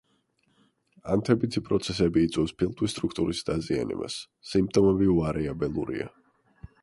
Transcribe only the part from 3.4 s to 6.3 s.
დაზიანებას, სიმპტომები ვარიაბელურია.